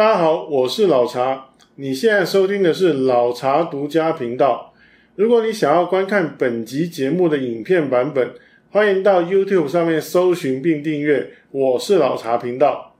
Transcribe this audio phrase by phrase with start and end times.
[0.00, 1.48] 大家好，我是老茶。
[1.74, 4.72] 你现在收听的是老茶独家频道。
[5.14, 8.34] 如果你想要观看本集节目的影片版本，
[8.70, 12.94] 欢迎到 YouTube 上面搜寻并订阅“我是老茶频道”。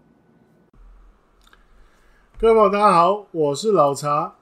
[2.38, 4.34] 各位朋友，大家好，我是老茶。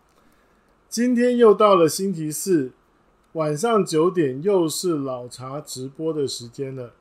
[0.88, 2.72] 今天又到了星期四
[3.34, 6.94] 晚上九点，又是老茶直播的时间了。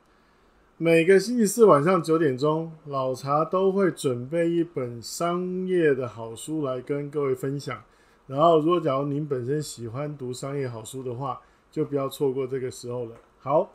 [0.80, 7.82] 每个星期四晚上九点钟，老茶都会准备一本商业的好书来跟各位分享。
[8.28, 13.16] 然后，如果假如您本身喜欢读商业好书的话，就不要错过这个时候了。
[13.40, 13.72] 好，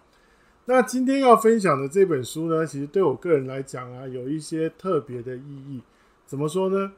[0.64, 5.82] 那今天要分享的这本书呢，其实对我个人来讲啊，有一些特别的意义。
[6.26, 6.94] 怎么说呢？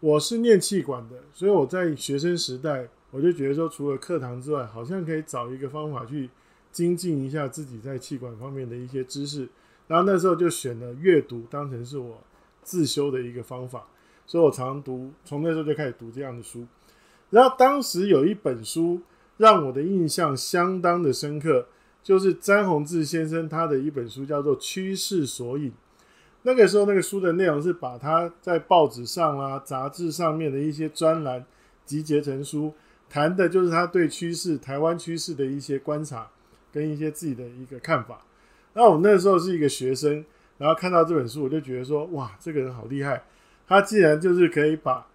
[0.00, 6.28] 我是念气管的，所以我在学生时代，我就觉得说，除了课堂之外，好像可以找一个方法去。
[6.72, 9.46] 精进一下自己在气管方面的一些知识，
[9.86, 12.18] 然后那时候就选了阅读当成是我
[12.62, 13.86] 自修的一个方法，
[14.26, 16.66] 所以我常读，从那时候就开始读这样的书。
[17.30, 19.00] 然后当时有一本书
[19.36, 21.66] 让我的印象相当的深刻，
[22.02, 25.70] 就是詹宏志先生他的一本书叫做《趋势索引》。
[26.42, 31.44] 那个时候那个书的内容是把他在报纸上啊、杂志上面的一些专栏
[31.84, 32.74] 集结成书，
[33.08, 36.28] 谈的就是他对趋势、台湾趋势的一些观察。
[36.72, 38.24] 跟一些自己的一个看法，
[38.72, 40.24] 那我那时候是一个学生，
[40.56, 43.22] 然后看到这本书，我就觉得说，哇，这个人好厉害，
[43.66, 45.06] 他既然就是可以把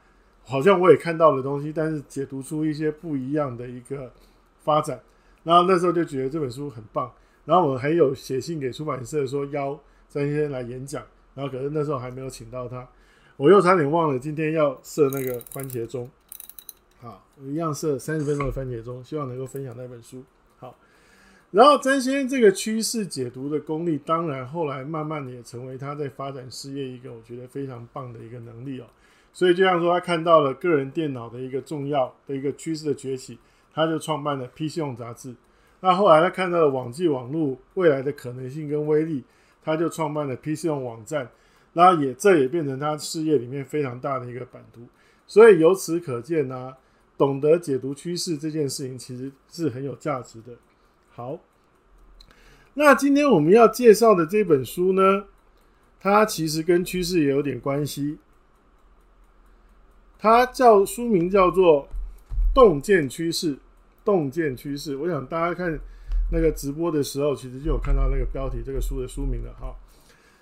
[0.44, 4.14] 好像我也看到的东西，但是解读出一些不一样的一个
[4.64, 5.02] 发展，
[5.44, 7.12] 然后那时候就觉得这本书很棒，
[7.46, 12.88] 然后我还有写信给出版社说邀张先生来演讲，然后可是那时候还没有请到他，
[13.36, 16.10] 我又差点忘了今天要设那个番茄钟，
[17.02, 20.24] 好，一样设三十分钟的番茄钟，希望能够分享那本书。
[21.52, 28.86] 然后詹先生这个趋势解读的功力，当然后来慢慢的也成为他在发展事业一个我觉得非常棒的一个能力哦。
[29.32, 33.40] 所以就像说，他看到了个人电脑的一个重要的一个趋势的崛起，
[33.74, 35.36] 他就创办了 PC Home 杂志。
[35.80, 39.24] 那后来他看到了网际网络未来的可能性跟威力，
[39.64, 41.30] 他就创办了 PC Home 网站。
[41.74, 44.82] 那也这也变成他事业里面非常大的一个版图。
[45.26, 46.74] 所以由此可见呢，
[47.18, 50.54] 懂得解读趋势这件事情其实是很有价值的。
[51.18, 51.40] 好，
[52.76, 55.26] 那今天我们要介绍的这本书呢，
[56.00, 58.20] 它其实跟趋势也有点关系。
[60.20, 61.86] 它叫书名叫做
[62.54, 63.56] 《洞见趋势》，
[64.06, 64.96] 洞见趋势。
[64.96, 65.80] 我想大家看
[66.32, 69.76] 那个直播的时候，其实就有看到那个标题，这个书的书名了哈。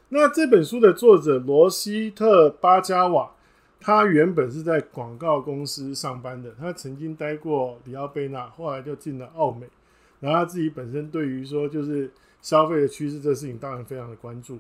[0.10, 3.32] 那这本书的作者罗西特巴加瓦，
[3.80, 9.68] 他原本是在广告公司上班的，他曾经待过里奥贝纳，后来就进了奥美。
[10.26, 12.10] 然后他自己本身对于说就是
[12.42, 14.58] 消费的趋势这事情当然非常的关注。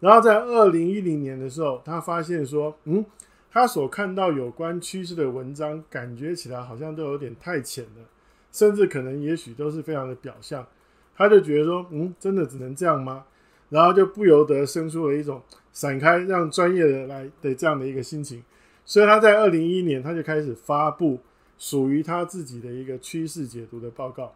[0.00, 3.04] 然后在二零一零年的时候，他发现说，嗯，
[3.52, 8.02] 他所看到有关趋势的文章，感觉起来好像都有点太浅了，
[8.50, 10.66] 甚至可能也许都是非常的表象。
[11.14, 13.24] 他就觉得说，嗯，真的只能这样吗？
[13.68, 15.40] 然后就不由得生出了一种
[15.72, 18.42] 闪开让专业的来的这样的一个心情。
[18.84, 21.18] 所以他在二零一一年，他就开始发布
[21.58, 24.34] 属于他自己的一个趋势解读的报告。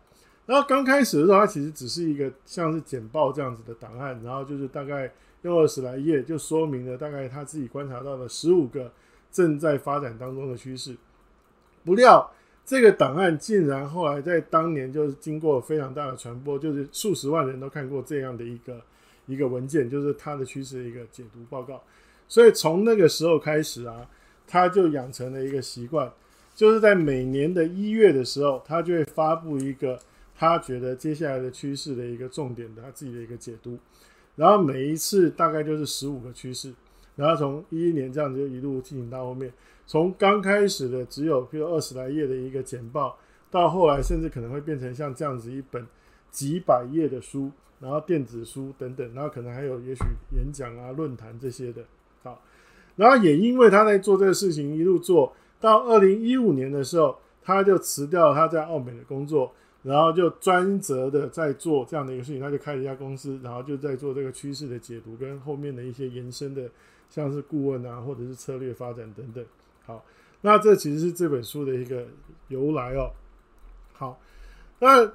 [0.51, 5.09] 然后刚开始的时候，它其实只是一个像是简报这样子的档案，然后就是大概
[5.43, 8.91] 用二十来页就说明了大概他自己观察到的十五个
[9.31, 10.97] 正在发展当中的趋势。
[11.85, 12.29] 不料
[12.67, 18.81] 这个档案竟然后来在当年就是经过非常大的传播，就是数十万人都看过这样的一个
[19.27, 21.81] 一个文件，就是它的趋势的一个解读报告。
[22.27, 24.05] 所以从那个时候开始啊，
[24.49, 26.11] 他就养成了一个习惯，
[26.57, 29.97] 就是在每年的一月的时候，他就会发布一个。
[30.41, 33.79] 他觉得接下来的趋势的一个重点的他自己的一个解读，
[34.37, 36.73] 然后每一次大概就是十五个趋势，
[37.15, 39.53] 然后从一一年这样子就一路进行到后面，
[39.87, 43.19] 从刚开始的只有比如二十来页的一个简报，
[43.51, 45.87] 到后来甚至可能会变成像这样子一本
[46.31, 50.03] 几百页的书，然后电子书等等，然后可能还有也许
[50.35, 51.85] 演讲啊、论坛这些的。
[52.23, 52.41] 好，
[52.97, 59.53] 然后也因为他在做这个事情，一路做到二零一五年的时候，他就辞掉了他在澳美的工作。
[59.83, 66.69] 然后就专责的在做这样的一个事情，他就开了一家公司，然后就在做这个趋势的解读跟后面的一些延伸的，
[67.09, 69.45] 像是顾问啊，或者是策略发展等等。
[69.87, 70.05] 好，
[70.43, 72.07] 那这其实是这本书的一个
[72.49, 73.11] 由来哦。
[73.93, 74.21] 好，
[74.81, 75.11] 那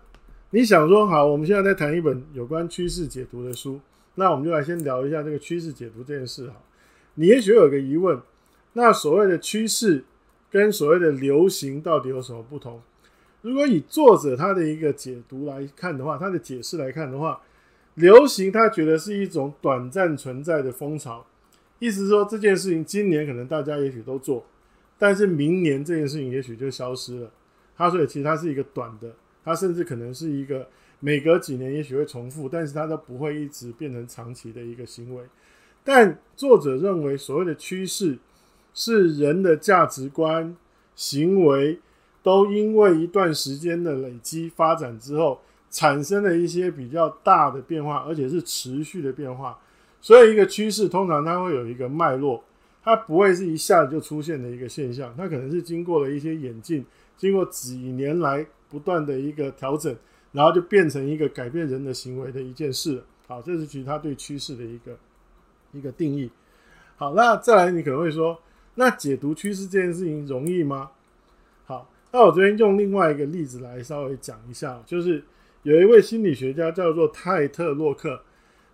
[0.50, 3.80] 你想说，好，我们现在在谈一本有关趋势解读的书，
[4.16, 6.56] 那我们就来先聊一下这个趋势解读这件事哈。
[7.14, 8.20] 你也许有个疑问，
[8.74, 10.04] 那所谓的趋势
[10.50, 12.82] 跟所谓的流行到底有什么不同？
[13.46, 17.40] 如果以作者他的一个解读来看的话，他的解释来看的话，
[17.94, 21.24] 流行他觉得是一种短暂存在的风潮，
[21.78, 24.44] 意思说这件事情今年可能大家也许都做，
[24.98, 27.30] 但是明年这件事情也许就消失了。
[27.78, 29.14] 他所以其实它是一个短的，
[29.44, 30.68] 它甚至可能是一个
[31.00, 35.24] 每隔几年也许会重复，但是它都不会一直变成长期的一个行为。
[35.84, 38.18] 但作者认为，所谓的趋势
[38.74, 40.58] 是人的价值观、
[40.96, 41.80] 行为
[42.26, 45.40] 都因为一段时间的累积发展之后，
[45.70, 49.60] 产生了一些比较大的变化，而且是持续的变化。
[50.02, 52.44] 所以，一个趋势通常它会有一个脉络，
[52.84, 56.84] 它不会是一下子就出现的一个现象，它可能是经过了一些演进，
[57.16, 59.96] 经过几年来不断的一个调整，
[60.32, 63.04] 然后就变成一个改变人的行为的一件事。
[63.28, 64.98] 好，这是其实他对趋势的一个。
[65.72, 66.32] 一个定义，
[66.96, 68.40] 好，那再来，你可能会说，
[68.76, 70.92] 那解读趋势这件事情容易吗？
[71.66, 75.22] 好，那我这边用另外一个例子来稍微讲一下，就是
[75.64, 78.22] 有一位心理学家叫做泰特洛克，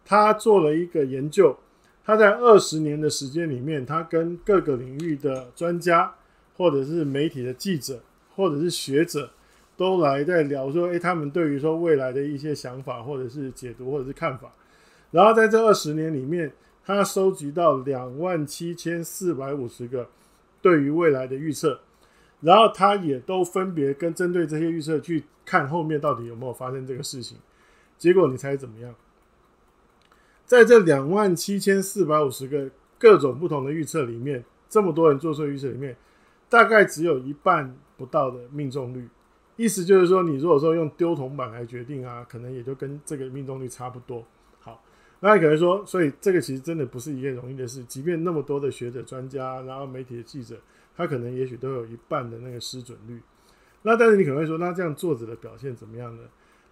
[0.05, 1.57] 他做了一个研究，
[2.05, 6.13] 他在二十年的时间里面，他跟各个领域的专家，
[6.55, 7.99] 或者是媒体的记者，
[8.35, 9.31] 或者是学者，
[9.75, 14.53] 都来在聊说，诶，他们对于说未来的一些想法，或者是解读，或者是看法，
[15.09, 16.51] 然后在这二十年里面。
[16.83, 20.09] 他收集到两万七千四百五十个
[20.63, 21.79] 对于未来的预测，
[22.41, 27.37] 然后他也都分别跟针对这些预测去看后面到底有没有发生这个事情。
[27.97, 28.93] 结果你猜怎么样？
[30.45, 35.95] 在这两万七千四百五十个各种不同的预测里面，这么多人做出预测里面，
[36.49, 39.07] 大概只有一半不到的命中率。
[39.55, 44.25] 意思就是说，你如果说用丢铜板来决定啊，可能也就跟这个命中率差不多。
[44.59, 44.83] 好
[45.19, 47.83] 那可能说，所以这个其实真的不是一件容易的事。
[47.83, 50.57] 即便那么多的学者、专家，然后媒体的记者，
[50.95, 53.21] 他可能也许都有一半的那个失准率。
[53.83, 56.23] 那但是你可能会说，那这样作者的表现怎么样呢？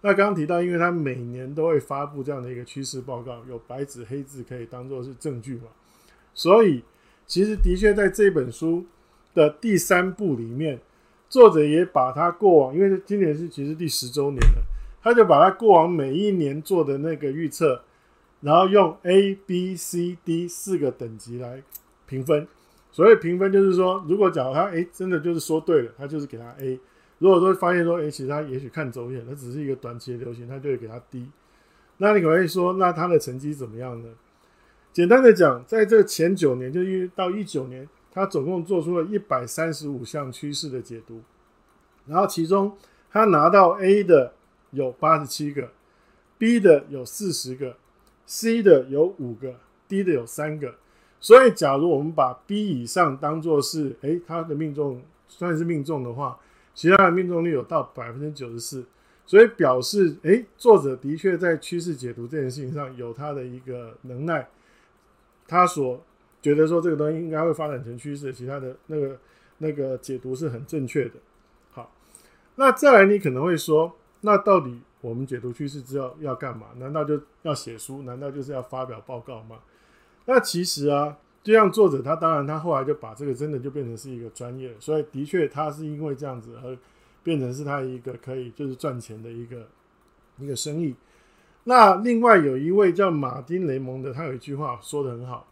[0.02, 5.64] 那刚刚提到，因为他每年都会发布这样的一个趋势报告，有白纸黑字可以当做是证据嘛。
[6.32, 6.82] 所以
[7.26, 8.86] 其实的确在这本书
[9.34, 10.80] 的第三部里面，
[11.28, 14.62] 作者也把他过往，因为今年是其实第十周年了，
[15.02, 17.82] 他就把他过往每一年做的那个预测。
[18.42, 21.62] 然后用 A、B、C、D 四个等级来
[22.06, 22.48] 评分。
[22.92, 26.78] 所谓评分，就是说，如果假如他诶真的就是说对了，他就是给他 A；
[27.18, 31.26] 如果说发现说诶其实他也许看走眼，那只是一个短期的流行，他就会给他 D。
[31.98, 34.08] 那你可以说，那他的成绩怎么样呢？
[34.92, 41.20] 简单的讲，在这前九年，就一到一九年，他总共做出了一百三十五项趋势的解读，
[42.06, 42.76] 然后其中
[43.10, 44.32] 他拿到 A 的
[44.70, 45.70] 有八十七个
[46.38, 47.76] ，B 的有四十个。
[48.32, 49.56] C 的有五个
[49.88, 50.76] ，D 的有三个，
[51.20, 56.38] 所以假如我们把 B 以上当做是，诶，它的命中算是命中的话，
[56.74, 58.84] 其他的命中率有到百分之九十四，
[59.26, 64.48] 所以表示，诶，作者的确在趋势解读这件事情上有他的一个能耐，
[65.46, 66.02] 他所
[66.40, 69.18] 觉得说这个东西应该会发展成趋势，其他的那个
[69.58, 71.14] 那个解读是很正确的。
[71.72, 71.92] 好，
[72.56, 74.80] 那再来你可能会说，那到底？
[75.02, 76.66] 我们解读趋势之后要干嘛？
[76.76, 78.02] 难道就要写书？
[78.02, 79.56] 难道就是要发表报告吗？
[80.32, 86.78] 那其实啊，就像作者他，当然他后来就把这个真的就变成是一个专业，所以的确他是因为这样子而
[87.24, 89.66] 变成是他一个可以就是赚钱的一个
[90.38, 90.94] 一个生意。
[91.64, 95.48] 那另外有一位叫马丁雷蒙的，他有一句话说的很好，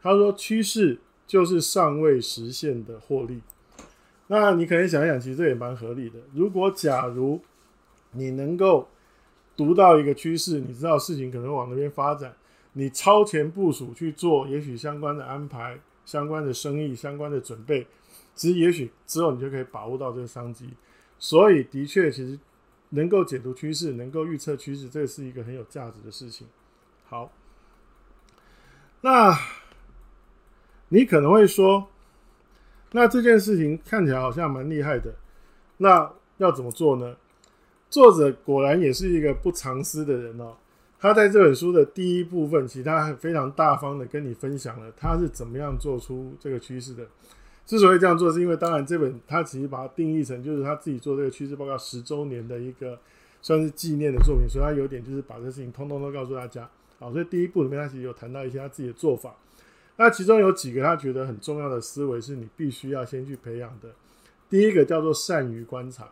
[0.00, 3.40] 他说趋势就是尚未实现的获利。
[4.28, 6.20] 那你可以想一想，其实这也蛮合理的。
[6.32, 7.40] 如果假如
[8.12, 8.86] 你能够
[9.56, 12.32] 读到一个趋势，你知道事情可能往那边发展，
[12.72, 17.86] 你超前部署去做，也许相关的安排、相关的生意、相关的准备，
[18.34, 20.70] 其实也许之后你就可以把握到这个商机。
[21.18, 22.38] 所以，的确，其实
[22.90, 26.46] 能够解读趋势、能够预测趋势，这是一个很有价值的事情。
[27.08, 27.30] 好，
[29.00, 29.36] 那
[30.88, 31.88] 你可能会说，
[32.92, 35.14] 那这件事情看起来好像蛮厉害的，
[35.76, 37.16] 那要怎么做呢？
[37.90, 40.56] 作者果然也是一个不藏私的人哦。
[41.00, 47.06] 他在这本书的第一部分，其实他非常大方的跟你分享了他是怎么样做出这个趋势的。
[47.64, 52.98] 之所以这样做，是因为当然这本他其实把它定义成就是他自己做这个趋势报告十周年的一个
[53.40, 56.68] 算是纪念的作品，所以他有点就是把这事情通通都告诉大家。
[56.98, 59.34] 好，所以第一部里面他其实有谈到一些他自己的做法。
[59.96, 63.88] 那其中有几个他觉得很重要的思维是你必须要先去培养的。
[64.50, 66.08] 第一个叫做善于观察。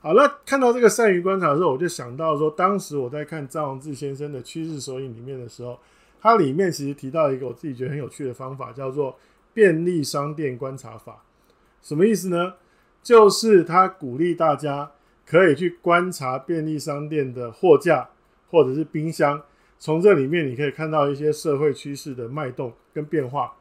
[0.00, 5.78] 好了，看到这个善于观察的时候，我就想到说，当时我在看张宏志先生的趋势索引里面的时候，
[6.20, 9.18] 它里面其实提到一个我自己觉得很有趣的方法，叫做
[9.52, 11.22] 便利商店观察法。
[11.82, 12.54] 什么意思呢？
[13.02, 14.90] 就是他鼓励大家
[15.24, 18.08] 可以去观察便利商店的货架
[18.50, 19.42] 或者是冰箱，
[19.78, 23.52] 从这里面你可以看到一些社会趋势的脉动跟变化。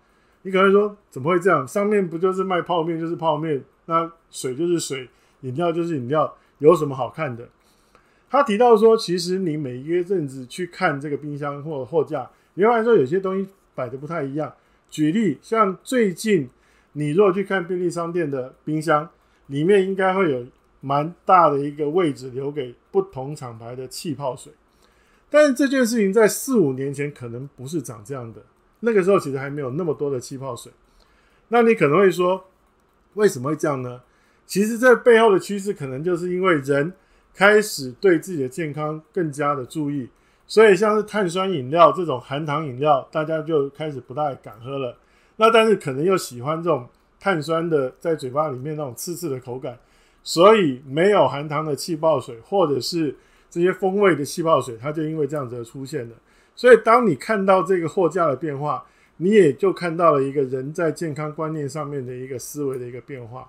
[0.43, 1.67] 你可能说，怎么会这样？
[1.67, 5.07] 上面不就是卖泡面就是泡面，那水就是水，
[5.41, 7.47] 饮料就是饮料，有什么好看的？
[8.29, 14.53] 他提到说，其实你每一个阵子去看这个冰箱或货架，你会发现说有些东西摆的不太一样。
[14.89, 16.49] 举例，像最近
[16.93, 19.09] 你如果去看便利商店的冰箱，
[19.47, 20.45] 里面应该会有
[20.81, 24.51] 蛮大的一个位置留给不同厂牌的气泡水。
[25.29, 28.41] 但是这件事情在四五年前可能不是长这样的，
[28.81, 30.71] 那个时候其实还没有那么多的气泡水。
[31.49, 32.45] 那你可能会说，
[33.13, 34.01] 为什么会这样呢？
[34.47, 36.91] 其实这背后的趋势可能就是因为人。
[37.35, 40.09] 开始对自己的健康更加的注意，
[40.47, 44.97] 所以像是碳酸饮料这种含糖饮料，大家就开始不太敢喝了。
[45.35, 46.89] 那但是可能又喜欢这种
[47.19, 49.77] 碳酸的，在嘴巴里面那种刺刺的口感，
[50.23, 53.15] 所以没有含糖的气泡水，或者是
[53.51, 56.15] 这些风味的气泡水，它就因为这样子而出现了。
[56.55, 58.83] 所以当你看到这个货架的变化，
[59.17, 63.47] 你也就看到了一个人在健康观念上面的一个思维的一个变化。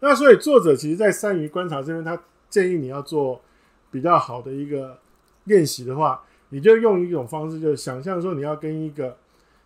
[0.00, 2.20] 那所以作者其实在善于观察这边，他。
[2.48, 3.42] 建议你要做
[3.90, 4.96] 比较好的一个
[5.44, 9.16] 练习的话，你就用一种方式，就是想象说你要跟一个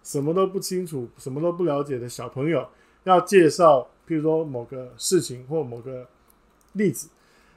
[0.03, 2.67] 什么都不清楚、什么都不了解的小朋友
[3.05, 6.09] 要介绍，譬如说某个事情或某个
[6.73, 7.11] 例子，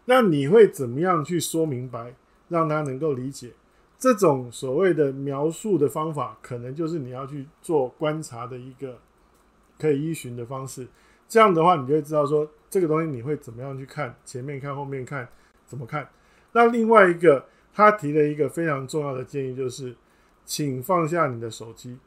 [0.06, 2.14] 那你会怎么样去说明白，
[2.50, 3.52] 让他能够理解？
[3.98, 9.00] 这种所谓的描述的方法，可能就是你要去做观察的一个
[9.80, 10.86] 可以依循的方式。
[11.30, 15.30] 这样的话，你就会知道说这个东西你会怎么样去看，前面看，后面看，
[15.68, 16.10] 怎么看？
[16.54, 19.96] 那另外一个，他提了一个非常重要的建议，就是
[20.44, 22.00] 请放下你的手机，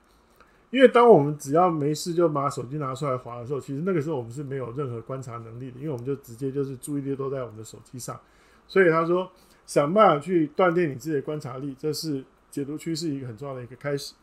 [0.71, 8.21] 因为当我们只要没事就把手机拿出来滑的时候，其实那个时候我们是没有任何观察能力的，因为我们就直接就是注意力都在我们的手机上。
[8.67, 9.31] 所以他说，
[9.67, 14.15] 想办法去锻炼你自己的观察力，这是解读趋势一个很重要的一个开始。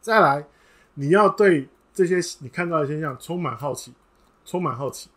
[0.00, 0.44] 再来，
[0.94, 3.94] 你要对这些你看到的现象充满好奇。
[4.42, 5.10] 充满好奇，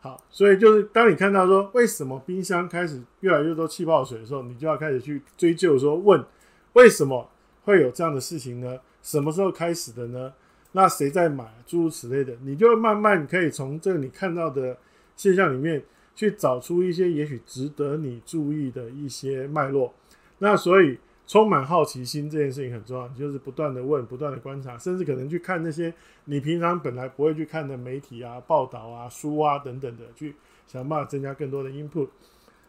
[0.00, 6.24] 好，所以就是当你看到说为什么冰箱开始越来越多气泡水的时候，你就要开始去追究说，问
[6.72, 7.30] 为什么
[7.64, 8.78] 会有这样的事情呢？
[9.02, 10.32] 什么时候开始的呢？
[10.72, 11.44] 那谁在买？
[11.66, 14.76] 诸如此类的，你就慢慢可以从这个你看到的
[15.16, 15.82] 现象里面
[16.14, 19.94] 去找出一些也许值得你注意的一些脉络。
[20.38, 20.98] 那所以。
[21.30, 25.94] 充满好奇心这件事情很重要，就是不断的问，不断的观察，甚至可能去看那些
[26.24, 30.34] 你平常本来不会去看的媒体啊、报道啊、书啊等等的，去
[30.66, 32.08] 想办法增加更多的 input。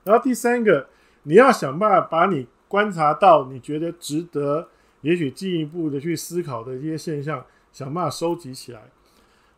[0.04, 0.88] 然后第三个，
[1.24, 4.68] 你要想办法把你观察到你觉得值得，
[5.02, 8.84] 也许进一步的去思考的一些现象，想办法收集起来。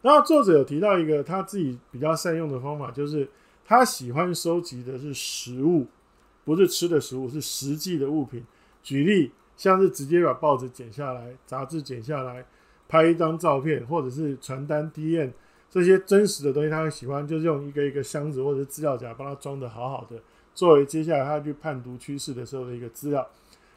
[0.01, 3.27] 然后作者有提到一个他自己比较善用的方法，就是
[3.65, 5.87] 他喜欢收集的是实物，
[6.45, 8.41] 不是吃的食物，是实际的物品。
[8.83, 12.45] 举例，像是直接把报纸剪下来、杂志剪下来，
[12.87, 15.31] 拍一张照片，或者是传单、DM
[15.69, 20.21] 这些真实的东西，他会喜欢就是用一个一个箱子或者是资料夹，帮他装的好好的，
[20.53, 23.27] 作为接下来他去判读趋势的时候的一个资料。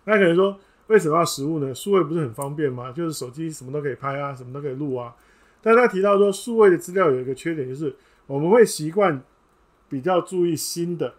[0.05, 0.59] 那可能说，
[0.89, 1.75] 为什么要实物呢？
[1.75, 2.93] 数位不是很方便吗？
[2.93, 5.15] 就是手机什么都可以拍啊，什么都可以录啊。
[5.63, 7.95] 但他提到说，数位的资料有一个缺点，就是
[8.27, 9.23] 我们会习惯
[9.89, 11.15] 比较注意新的，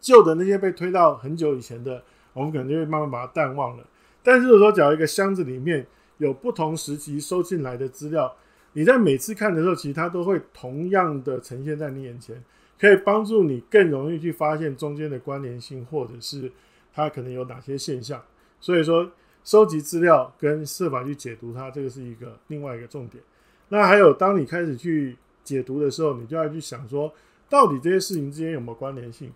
[0.00, 2.04] 旧的那些被推到很久以前的。
[2.32, 3.84] 我们可能就会慢慢把它淡忘了。
[4.22, 5.86] 但是如果说，假如一个箱子里面
[6.18, 8.34] 有不同时期收进来的资料，
[8.74, 12.42] 你在每次看的时候，其实它都会同样的呈现在你眼前，
[12.78, 16.52] 可以帮助你更容易去发现中间的关联性，或者是
[16.92, 18.22] 它可能有哪些现象。
[18.60, 19.10] 所以说，
[19.42, 23.22] 收集资料跟设法去解读它，这个是一个另外一个重点。
[23.70, 27.10] 那还有，当你开始去解读的时候，你就要去想说，
[27.48, 29.32] 到底这些事情之间有没有关联性？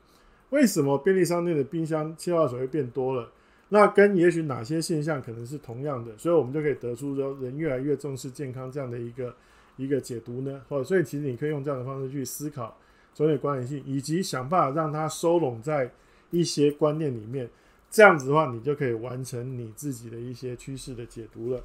[0.55, 3.29] 为什么便利商店的冰箱气化水会变多了？
[3.71, 6.17] 那跟也许哪些现象可能是同样的？
[6.17, 9.35] 所以我们就可以得出说，人越来越重视健康这样的一个
[9.77, 10.63] 一个解读呢？
[10.69, 12.79] 或者所以其实你可以用这样的方式去思考
[13.13, 15.91] 所有关联性，以及想办法让它收拢在
[16.31, 17.51] 一些观念里面。
[17.91, 21.65] 这样子的话，你就可以完成你自己的一些趋势的解读了。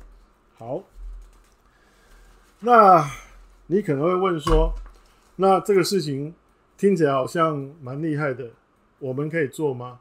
[0.56, 0.84] 好，
[2.62, 3.08] 那
[3.68, 4.74] 你可能会问说，
[5.36, 6.34] 那这个事情
[6.76, 8.50] 听起来好像蛮厉害的。
[9.00, 10.00] 我们可以做吗？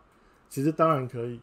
[0.49, 1.40] 其实当然可以。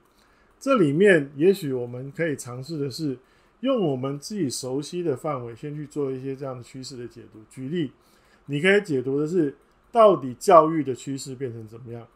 [0.59, 3.17] 这里面也许我们可以尝试的是，
[3.59, 7.39] 用我们自己熟悉的范围，先去做一些这样的趋势的解读。
[7.49, 7.91] 举例，
[8.47, 9.55] 你可以解读的是，
[9.91, 12.07] 到底教育的趋势变成怎么样？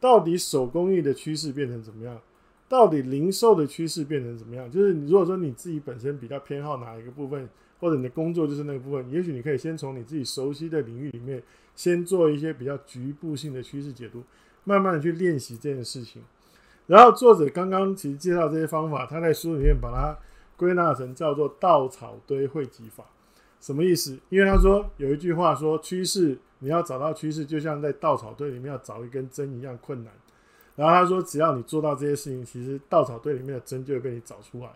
[0.00, 2.20] 到底手工艺的趋势变成怎么样？
[2.68, 4.70] 到底零售的趋势变成怎么样？
[4.70, 7.46] 就是你如果说你自己本身比较偏好哪一个部分，
[7.78, 11.42] 或者你的工作就是那个部分，也许你可以先从你自己熟悉的领域里面，
[11.76, 14.22] 先做一些比较局部性的趋势解读。
[14.64, 16.22] 慢慢的去练习这件事情，
[16.86, 20.16] 然后作者刚刚其实介绍这些方法，他在书里面把它
[20.56, 23.04] 归纳成叫做稻草堆汇集法。
[23.60, 24.18] 什么意思？
[24.28, 30.12] 因为他说有一句话说，趋势你要找到趋势，就像在稻草堆里面要找一根针一样困难。
[30.74, 34.70] 然后他说，只要你做到这些事情，其实稻草堆里面的针就会被你找出来。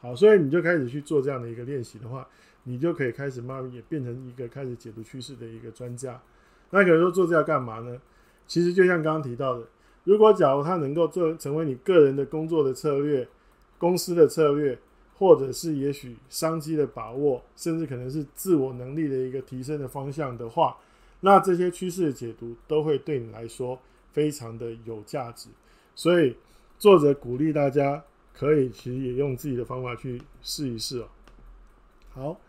[0.00, 2.26] 好，所以你就开始去做这样的一个练习的话，
[2.64, 6.20] 你就可以开始慢慢也变成一个开始解读趋势的一个专家。
[6.70, 7.96] 那可能说做这要干嘛呢？
[8.52, 9.64] 其实就像刚刚提到的，
[10.04, 13.26] 如果假如他能够做成为你个人的工作的策略、
[13.78, 14.78] 公司的策略。
[15.14, 20.76] 或者是也许商机的把握，甚至可能是自我能力的一个提升的方向的话，
[21.20, 23.78] 那这些趋势的解读都会对你来说
[24.10, 25.48] 非常的有价值。
[25.94, 26.34] 所以
[26.76, 28.02] 作者鼓励大家
[28.34, 31.06] 可以其实也用自己的方法去试一试哦。
[32.10, 32.40] 好，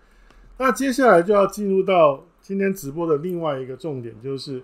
[0.57, 4.63] 那接下来就要进入到今天直播的另外一个重点，就是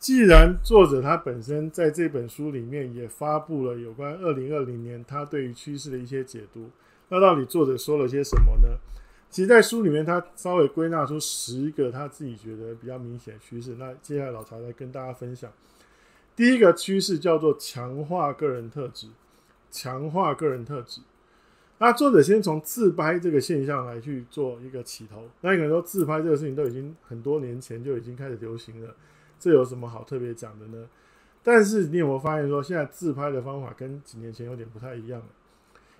[0.00, 6.70] 既然作者他本身在这本书里面也发布了有关二零二零年他对于趋势的一些解读。
[7.10, 8.78] 那到底作者说了些什么呢？
[9.28, 13.76] 其实，在书里面，他稍微归纳出十个他自己觉得比较明显的趋势。
[13.78, 15.52] 那接下来老曹来跟大家分享。
[16.34, 19.08] 第一个趋势叫做强化个人特质，
[19.70, 21.02] 强化个人特质。
[21.78, 25.28] 那作者先从自拍这个现象来去做一个起头。
[25.42, 28.94] 那你可能说，自拍这个事情都已经很多年前就已经开始流行了，
[29.40, 30.86] 这有什么好特别讲的呢？
[31.42, 35.26] 但是你有没有发现说，现在自拍的方法跟几年前有点不太一样了？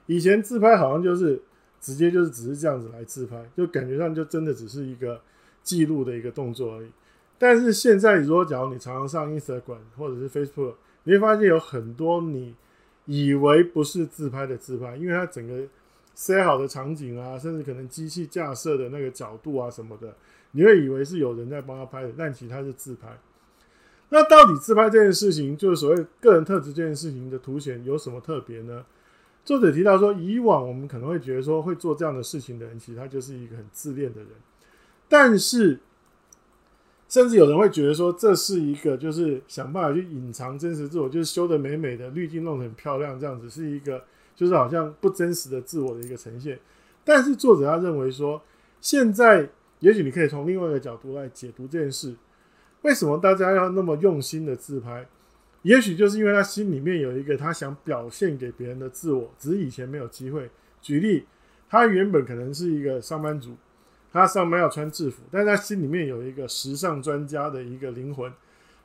[0.04, 1.40] 以前自拍好像就是
[1.80, 5.18] 直接就是只是这样子来自拍，就感觉上就真的只是一个
[5.62, 6.90] 记录的一个动作而已。
[7.38, 12.54] 但是现在，如果假如你常常上 Instagram 或者是 Facebook，你会发现有很多你
[13.06, 15.62] 以为不是自拍的自拍，因为它整个
[16.14, 20.14] 塞好的场景啊，甚至可能机器架设的那个角度啊什么的，
[20.50, 23.08] 你会以为是有人在帮他拍的，但其实它是自拍。
[24.10, 28.84] 那到底自拍这件事情，就是所谓个人特质这件事情的凸显有什么特别呢？
[29.44, 34.28] 作者提到说，以往我们可能会觉得说，会做这样的事情的人，其实他就是一个很自恋的人。
[35.08, 35.80] 但是，
[37.08, 44.04] 甚至有人会觉得说，这是一个就是想办法去隐藏真实自我，就是修得美美的，滤镜弄得很漂亮，这样子是一个
[44.36, 46.58] 就是好像不真实的自我的一个呈现。
[47.02, 48.42] 但是作者他认为说，
[48.80, 52.14] 现在也许你可以从另外一个角度来解读这件事：
[52.82, 55.06] 为什么大家要那么用心的自拍？
[55.62, 60.50] 也许就是因为他心里面有一个他想表现给别人的自我，只是以前没有机会。
[60.80, 61.26] 举例，
[61.68, 63.54] 他原本可能是一个上班族，
[64.10, 68.32] 他上班要穿制服，但他心里面有一个时尚专家的一个灵魂，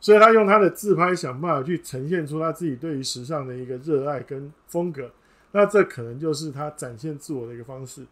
[0.02, 5.10] 所以他用他的自拍想办法去呈现出他自己对于时尚的一个热爱跟风格。
[5.54, 8.06] 那这可能就是他展现自我的一个方式。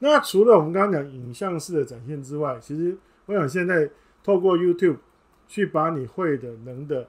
[0.00, 3.88] 那除了我们刚刚讲影像式的展现之外，其实我想现在
[4.24, 4.96] 透过 YouTube
[5.52, 7.06] 去把你会的、能的。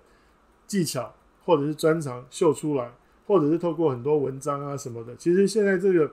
[0.65, 2.89] 技巧或者是专长秀出来，
[3.27, 6.11] 或者是透过很多文章啊什么的，其实现在这个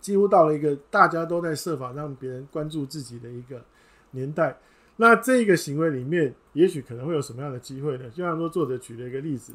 [0.00, 3.64] 几乎到了一个大家都在设法让别人关注自己的一个
[4.10, 4.58] 年代。
[4.96, 8.10] 那这个行为里面，也许可能会有什么样的机会呢？
[8.10, 9.54] 就像说作者举了一个例子，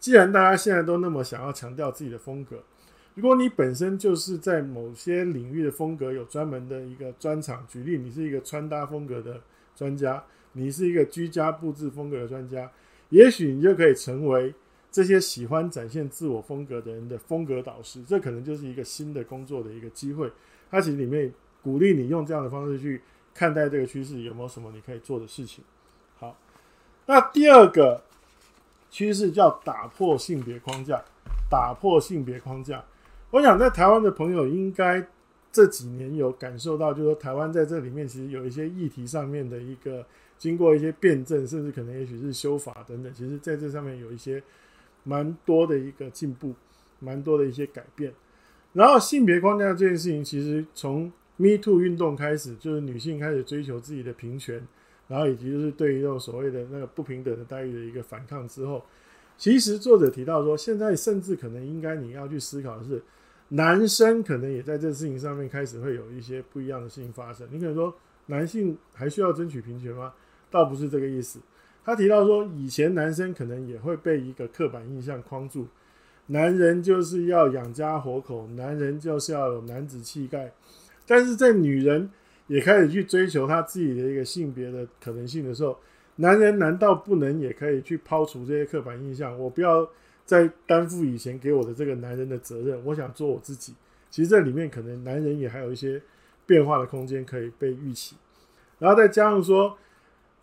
[0.00, 2.56] 既然大家现在都那么想要强调自己的风格，
[3.14, 9.40] 如果你本身就是在某些领域的风格有专门的一个专长，举例你是一个穿搭风格的
[9.76, 10.24] 专家，
[10.56, 12.70] 你是一个居家布置风格的专家。
[13.10, 14.52] 也许你就可以成为
[14.90, 20.28] 这些喜欢展现自我风格的人的风格导师，这可能就是一个新的工作的一个机会。
[20.68, 23.00] 它其实里面鼓励你用这样的方式去
[23.32, 25.62] 看待这个趋势，有没有什么你可以做的事情？
[26.18, 26.36] 好，
[27.06, 28.02] 那第二个
[28.90, 31.04] 趋势叫打破性别框架。
[31.48, 32.84] 打破性别框架，
[33.30, 35.06] 我想在台湾的朋友应该
[35.52, 40.04] 这几年有感受到，就是说台湾在这里面其实有一些议题上面的一个。
[40.38, 44.42] 经过一些辩证，甚至可能也许是修法等等，其实在这上面有一些
[45.04, 46.54] 蛮多的一个进步，
[47.00, 48.12] 蛮多的一些改变。
[48.72, 54.66] 然后性别框架这件事情，其实从 Me Too 运动开始，就是女性开始追求自己的平权，
[55.08, 58.84] 然后以及就是对于这种所谓的那个不平等的待遇的一个反抗之后，
[59.38, 63.02] 其实作者提到说，现在甚至可能应该你要去思考的是，
[63.48, 67.46] 男生可能也在这事情上面开始会有一些不一样的事情发生。
[67.50, 67.94] 你可能说，
[68.26, 70.12] 男性还需要争取平权吗？
[70.56, 71.38] 倒不是这个意思，
[71.84, 75.68] 他提到说，以前男生可能也会被一个刻板印象框住，
[76.28, 80.50] 男人就是要养家活口，男人就是要有男子气概，
[81.06, 82.10] 但是在女人
[82.46, 85.78] 也开始去追求她自己的一个性别的可能性的时候，
[86.16, 89.38] 男人难道不能也可以去抛除这些刻板印象？
[89.38, 89.88] 我不要
[90.24, 93.74] 再担负以前给我的这个男人的责任，我想做我自己。
[94.10, 96.02] 其实这里面可能男人也还有一些
[96.46, 98.16] 变化的空间可以被预期，
[98.78, 99.76] 然后再加上说。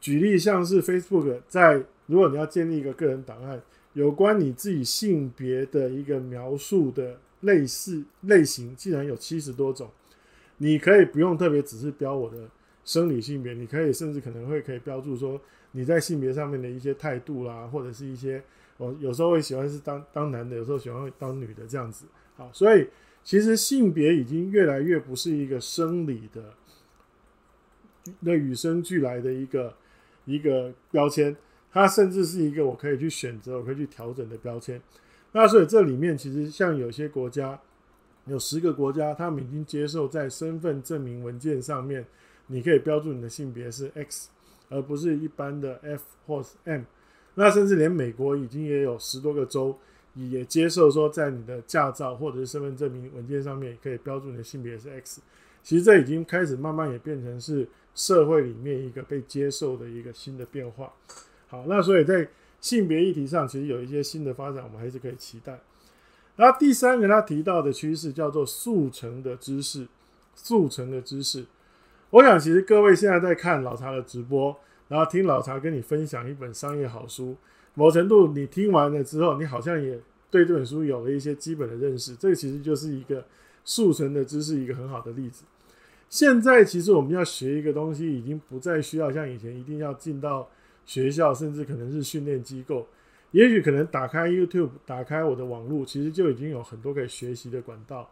[0.04, 3.62] 举例像是 Facebook，在如果你要建立一个个人档案，
[3.94, 9.89] 有关你自己性别的一个描述的类似类型，竟然有七十多种。
[10.58, 12.50] 你可以不用特别只是标我的
[12.84, 15.39] 生理性别，你可以甚至可能会可以标注说
[15.72, 18.44] 你在性别上面的一些态度啦，或者是一些
[18.76, 22.04] 我有时候会喜欢是当当男的，有时候喜欢当女的这样子。
[22.36, 22.89] 好，所以
[23.24, 26.54] 其实性别已经越来越不是一个生理的
[28.20, 29.74] 那与生俱来的一个
[30.26, 31.36] 一个标签，
[31.72, 34.82] 它甚至是一个我可以去选择、我可以去调整的标签。
[35.32, 37.60] 那所以这里面其实像有些国家。
[38.26, 42.06] 有十个国家，他们已经接受在身份证明文件上面，
[42.48, 44.30] 你可以标注你的性别是 X，
[44.70, 46.84] 而不是一般的 F 或是 M。
[47.36, 49.78] 那甚至连美国已经也有十多个州
[50.14, 55.22] 也接受说，在你的驾照或者是身份证明文件上面可以标注你的性别是 X。
[55.62, 60.93] 其实这已经开始慢慢也变成是社会里面一个被接受的一个新的变化。
[61.47, 62.27] 好，那所以在
[62.60, 65.60] 性别议题上，其实有一些新的发展，我们还是可以期待。
[66.36, 69.88] 然后第三个他提到的趋势叫做速成的知识，
[70.36, 71.45] 速成的知识。
[72.10, 74.56] 我想其实各位现在在看老茶的直播，
[74.88, 77.36] 然后听老茶跟你分享一本商业好书，
[77.75, 79.99] 某程度你听完了之后，你好像也
[80.32, 82.15] 对这本书有了一些基本的认识。
[82.15, 83.23] 这个其实就是一个
[83.63, 85.43] 速成的知识，一个很好的例子。
[86.13, 90.47] 现在其实我们要学一个东西，已经不再需要像以前一定要进到
[90.86, 92.86] 学校，甚至可能是训练机构。
[93.32, 98.08] 也许可能打开 YouTube，打开我的网络，其实就已经有很多可以学习的管道。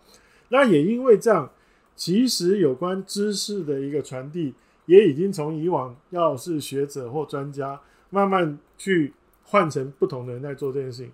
[0.50, 1.48] 那也因为这样，
[1.96, 4.56] 其实有关知识的一个传递，
[4.88, 11.12] 也已经从以往要是学者或专家，慢慢去换成不同的人在做这件事情。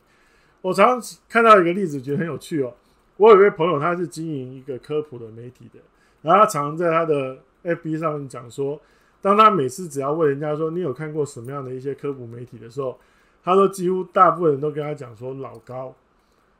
[0.61, 2.73] 我常常看到一个例子，觉得很有趣哦。
[3.17, 5.81] 我有一位朋友，他是经营一个科普的媒体的，
[6.21, 8.79] 然后他常常在他的 FB 上面讲说，
[9.21, 12.97] 当他每次只要问人家说，你有看过什么样的一些科普媒体的时候，
[13.43, 15.95] 他说：“几乎大部分人都跟他讲说老高，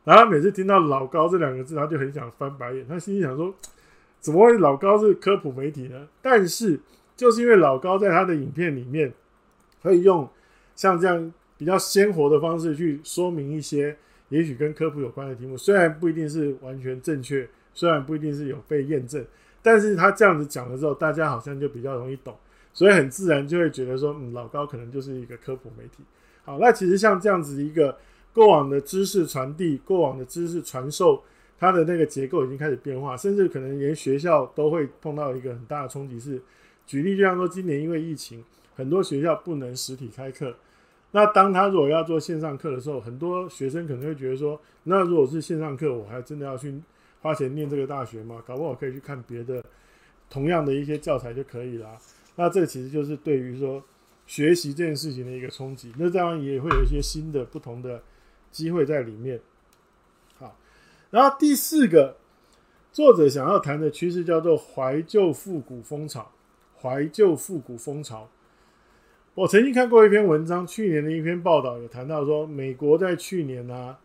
[0.06, 2.86] 然后他每次听到老高这两个字，他就很想翻白眼。
[2.88, 3.54] 他心里想说：
[4.20, 6.08] 怎么会老高是科普媒体呢？
[6.22, 6.80] 但是
[7.16, 9.12] 就是因为老高在他的影片里面，
[9.84, 10.28] 可以用
[10.76, 13.98] 像这样比较鲜活的方式去说明一些
[14.30, 19.26] 也许跟科普有关的题目，虽然不一定是完全正确，虽然不一定是有被验证，
[19.68, 22.34] 但是他这样子讲了之后，大家好像就比较容易懂，
[22.72, 26.06] 所以很自然就会觉得说，嗯，老高可能就是一个科普媒体。”
[26.46, 27.98] 好，那其实像这样子一个
[28.32, 31.22] 过往的知识传递、过往的知识传授，
[31.60, 36.18] 它的那个结构已经开始变化，甚至可能连学校都会碰到一个很大的冲击。
[36.18, 36.42] 是
[36.86, 38.42] 举例，就像说今年因为疫情，
[38.74, 40.56] 很多学校不能实体开课。
[41.12, 46.74] 那当他如果要做线上课的时候，很多学生可能会觉得说，那如果是线上课，我还真的要去
[47.22, 48.44] 花钱念这个大学吗？
[48.46, 49.64] 搞不好可以去看别的
[50.30, 51.98] 同样的一些教材就可以了。
[52.36, 53.84] 那这其实就是对于说。
[54.30, 58.04] 学习这件事情的一个冲击，那当然也会有一些新的、不同的
[58.52, 59.40] 机会在里面。
[60.38, 60.60] 好，
[61.12, 62.18] 然后第四个
[62.92, 66.30] 作者想要谈的趋势叫做怀旧复古风潮。
[66.82, 68.30] 怀旧复古风潮，
[69.34, 73.96] 我曾经看过一篇文章，去年的一篇报道有谈到说，美国在去年呢、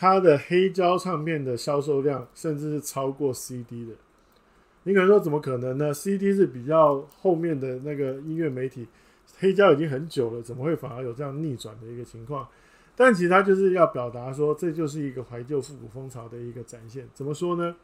[0.00, 3.94] 它的黑胶唱片的销售量甚至是超过 CD 的。
[4.84, 8.86] 你可能说怎么可能呢？CD 是比较后面的那个音乐媒体。
[9.40, 12.46] 黑胶已经很久了，怎么会反而有这样逆转的一个情况？
[12.94, 17.08] 但其实它就是要表达说，这就是一个怀旧复古风潮的一个展现。
[17.12, 17.74] 怎么说呢？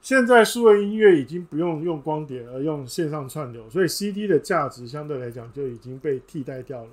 [0.00, 6.90] 现在数位音乐已经不用用光碟，而用线上串流，所以 CD 的价值相对来讲就已经被替代掉了。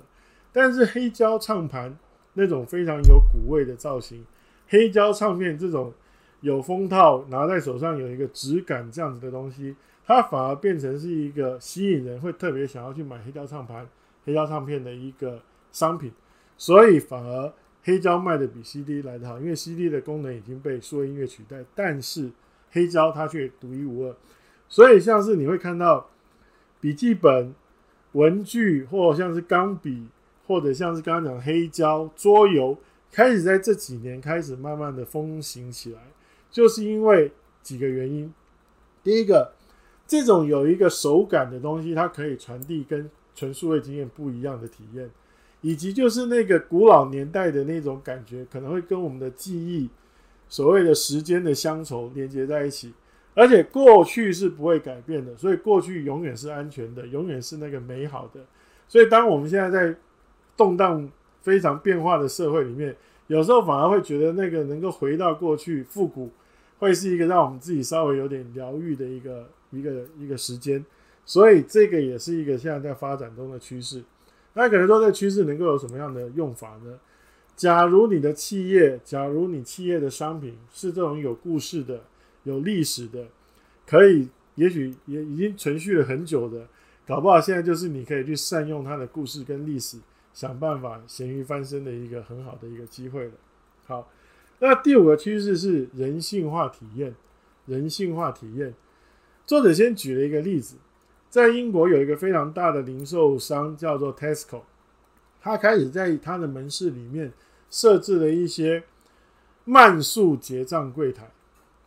[0.52, 1.96] 但是黑胶唱盘
[2.34, 4.24] 那种非常有古味的造型，
[4.68, 5.92] 黑胶唱片这种
[6.40, 9.76] 有封套拿在手上有一个质感这样子的东西。
[10.04, 13.86] 它反而变成是一个吸引人会特别想要去买黑胶唱盘、
[14.24, 15.40] 黑胶唱片的一个
[15.70, 16.10] 商品，
[16.56, 17.52] 所以反而
[17.84, 22.30] 黑胶卖的比 CD 来得好，因为 CD 的功能已经被数位音乐取代，但是
[22.72, 24.16] 黑胶它却独一无二。
[24.68, 26.08] 所以像是你会看到
[26.80, 27.54] 笔记本、
[28.12, 30.08] 文具，或像是钢笔，
[30.46, 32.76] 或者像是刚刚讲黑胶桌游，
[33.10, 36.00] 开始在这几年开始慢慢的风行起来，
[36.50, 38.32] 就是因为几个原因。
[39.02, 39.52] 第一个。
[40.04, 45.08] 这种有一个手感的东西，它可以传递跟纯数位经验不一样的体验，
[45.62, 49.88] 以及就是那个古老年代的那种感觉，可能会跟我们的记忆、
[50.50, 52.92] 所谓的时间的乡愁连接在一起。
[53.34, 58.44] 而且过去是不会改变的，所以过去永远是安全的，永远是那个美好的。
[58.86, 59.96] 所以当我们现在在
[60.56, 61.08] 动荡
[61.42, 66.30] 非常变化的社会里面，有时候反而会觉得那个能够回到过去复古，
[66.78, 69.48] 会是一个让我们自己稍微有点疗愈的一个。
[69.74, 70.84] 一个一个时间，
[71.24, 74.04] 所以这个也是一个现在在发展中的趋势。
[74.52, 76.98] 那可能说这个趋势能够有什么样的用法呢？
[77.56, 82.02] 假如你的企业，假如你企业的商品是这种有故事的、
[82.44, 83.24] 有历史的，
[83.86, 86.66] 可以，也许也已经存续了很久的，
[87.06, 89.96] 搞不好现在就是你可以去善用它的故事跟历史，
[90.32, 93.32] 想办法咸鱼翻身的一个很好的一个机会了。
[93.86, 94.10] 好，
[94.60, 97.14] 那第五个趋势是人性化体验，
[97.66, 98.74] 人性化体验。
[99.46, 100.76] 作者先举了一个例子，
[101.28, 104.62] 在英国有一个非常大的零售商叫做 Tesco，
[105.40, 107.32] 他开始在他的门市里面
[107.70, 108.84] 设置了一些
[109.64, 111.30] 慢速结账柜台。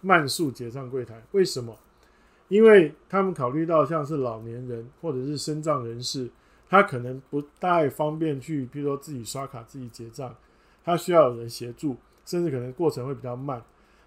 [0.02, 1.76] 慢速结账柜台，为什么？
[2.48, 6.30] 因为他们考虑到像是老年人或者是身障人士，
[6.70, 10.36] 他可能不太方便去，比如说自己刷卡自己结账，
[10.84, 13.62] 他需要有人协助，甚至可能过程会比较慢。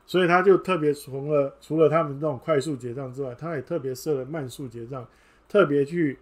[0.07, 5.07] 所以他就特别除了除了他们这种快速结账之外，他也特别设了慢速结账，
[5.47, 6.19] 特别去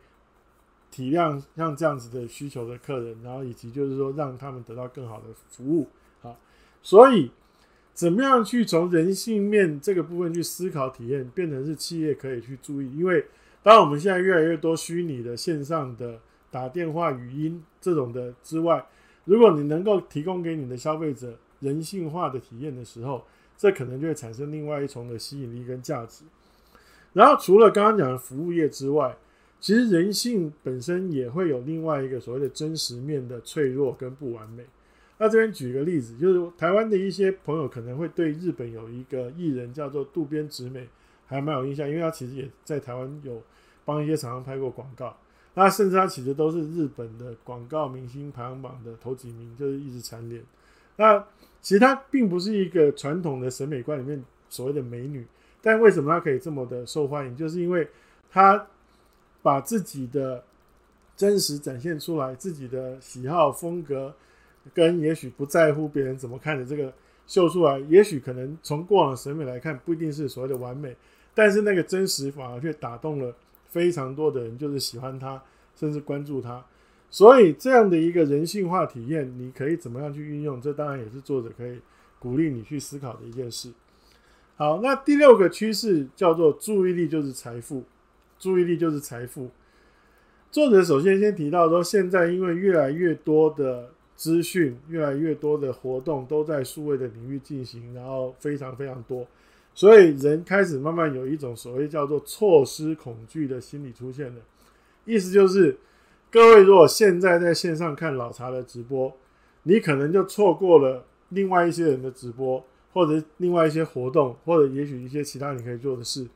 [0.91, 5.89] 体谅像这样子的需求的客人，然后以及就是说让他们得到更好的服务。
[6.21, 6.37] 好，
[6.83, 7.31] 所以
[7.95, 12.99] 怎么样去从人性面这个部分去思考体验，变成是企业可以去注意。
[12.99, 13.25] 因为
[13.63, 16.21] 当我们现在越来越多虚拟的线上的
[16.57, 18.83] 打电话语音这种的之外，
[19.27, 23.23] 如果你能够提供给你的消费者人性化的体验的时候，
[23.59, 26.25] 这可能就会产生另外一重的吸引力跟价值。
[27.13, 29.15] 然后除了刚刚讲的服务业之外，
[29.61, 34.65] 其实人性本身也会有另外一个所谓的真实面的脆弱跟不完美。
[35.19, 40.89] 那这边举个例子，就是台湾的一些朋友可能会对日本有一个艺人叫做渡边直美
[41.27, 43.43] 还蛮有印象，因为他其实也在台湾有
[43.85, 45.15] 帮一些厂商拍过广告。
[45.59, 50.43] 那甚至他其实都是日本的广告明星排行榜的头几名，就是一直蝉联。
[50.97, 51.19] 那
[51.63, 55.27] 其实她并不是一个传统的审美观里面所谓的美女，
[55.63, 57.35] 但为什么她可以这么的受欢迎？
[57.35, 57.89] 就是因为
[58.31, 58.67] 她
[59.43, 60.45] 把自己的
[61.17, 64.15] 真实展现出来，自己的喜好风格，
[64.75, 66.93] 跟也许不在乎别人怎么看的这个
[67.27, 67.79] 秀出来。
[67.79, 70.95] 也许可能从过往的审美来看，不一定是所谓的完美，
[71.35, 73.35] 但是那个真实反而却打动了
[73.77, 75.43] 非常多的人，就是喜欢他，
[75.75, 76.65] 甚至关注他。
[77.11, 80.59] 所以这样的一个人性化体验，你可以怎么样去运用？
[80.63, 81.79] 这当然也是作者可以
[82.19, 83.71] 鼓励你去思考的一件事。
[84.57, 87.85] 好，那第六个趋势叫做注意力就是财富，
[88.39, 89.51] 注意力就是财富。
[90.51, 99.27] 作者首先先提到说，现在因为越来越多的资讯，越来越多的活动都在数位的领域进行，然后非常非常多，
[99.77, 104.41] 所以人开始慢慢有一种所谓叫做错失恐惧的心理出现了，
[105.05, 105.79] 意思就是。
[106.29, 109.17] 各位，如果现在在线上看老茶的直播，
[109.63, 112.63] 你可能就错过了另外一些人的直播，
[112.93, 116.27] 或者另外一些活动，或者也许一些其他你可以做的事。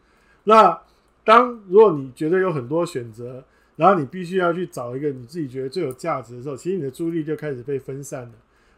[0.44, 0.80] 那
[1.24, 3.44] 当如果你觉得有很多选择，
[3.76, 8.32] 然后你必须要去找一个你自己觉得最有价值的时候，其实你的注意力就开始被分散了，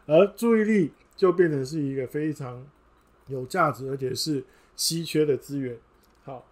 [0.07, 2.65] 而注意力就变成是一个非常
[3.27, 4.43] 有价值而且是
[4.75, 5.77] 稀缺的资源。
[6.23, 6.45] 好。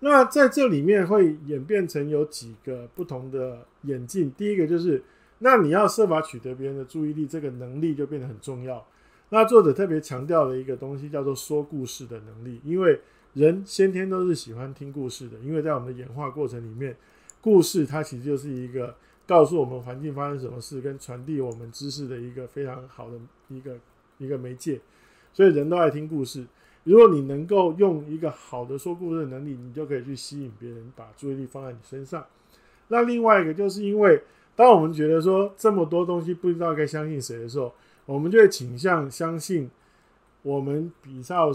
[0.00, 4.30] 那在这里面会演变成有几个不同的演进。
[4.38, 5.02] 第一个就是，
[5.40, 8.86] 那你要设法取得别人的注意力，这个能力就变得很重要。
[9.30, 13.00] 那作者特别强调的一个东西叫做说故事的能力，因为
[13.34, 15.36] 人先天都是喜欢听故事的。
[15.40, 16.96] 因为在我们的演化过程里面，
[17.40, 18.94] 故事它其实就是一个
[19.26, 23.76] 告诉我们环境发生什么事，跟传递我们知识的一个非常好的一个
[24.18, 24.80] 一个媒介。
[25.32, 26.44] 所以人都爱听故事。
[26.84, 32.24] 如果你能够用一个好的说故事的能力，你就可以去吸引别人把注意力放在你身上。
[32.88, 34.22] 那另外一个，就是因为
[34.56, 37.72] 当我们觉得说这么多东西不知道该相信谁的时候，
[38.06, 39.70] 我们就会倾向相信
[40.42, 41.52] 我们比较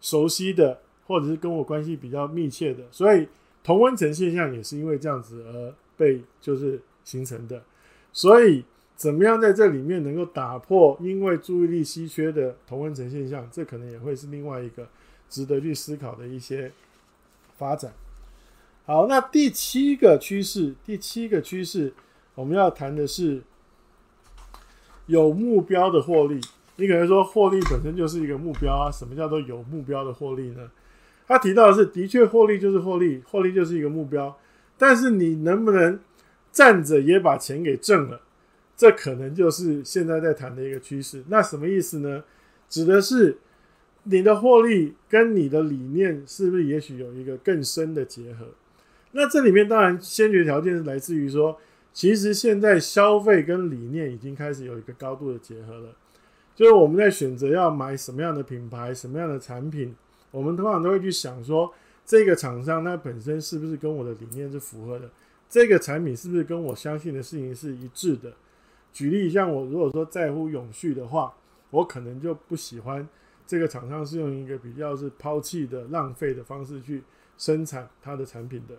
[0.00, 2.84] 熟悉的，或者是跟我关系比较密切的。
[2.90, 3.26] 所以
[3.64, 7.62] 同温层现象也是因为这样子而被就是形成的。
[8.12, 8.64] 所以。
[8.98, 13.48] 怎么样在这里面能够打破因为注意力稀缺的同温层现象？
[13.52, 14.88] 这可能也会是另外一个
[15.30, 16.72] 值得去思考的一些
[17.56, 17.92] 发展。
[18.84, 21.92] 好，那第七个趋势，第七个趋势，
[22.34, 23.40] 我们要谈的是
[25.06, 26.40] 有目标的获利。
[26.74, 28.90] 你可能说，获利本身就是一个目标啊？
[28.90, 30.68] 什么叫做有目标的获利呢？
[31.28, 34.36] 他提到的是，的确获利就是获利，获利就是一个目标，
[34.76, 36.00] 但是你能不能
[36.50, 38.22] 站着也把钱给挣了？
[38.78, 41.24] 这可能就是现在在谈的一个趋势。
[41.28, 42.22] 那什么意思呢？
[42.68, 43.36] 指的是
[44.04, 48.46] 你的获利跟你的理念是不是也许有一个更深的结合？
[49.12, 51.58] 那这里面当然先决条件是来自于说，
[51.92, 55.96] 其实现在消费跟理念已经开始有一个高度的结合了。
[56.54, 59.94] 就是我们在选择要买什么样的品牌、什么样的产品，
[60.30, 61.72] 我们通常都会去想说，
[62.06, 65.10] 这个厂商它本身是不是跟我的理念是符合的？
[65.48, 68.32] 这个产品是不是跟我相信的事情是一致的？
[68.92, 71.34] 举例，像我如果说在乎永续的话，
[71.70, 73.06] 我可能就不喜欢
[73.46, 77.02] 这个厂商是用一个比较是抛弃的、浪费的方式去
[77.36, 78.74] 生产它的产品的。